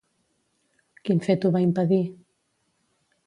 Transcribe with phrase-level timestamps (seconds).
[1.09, 2.01] Quin fet ho va impedir?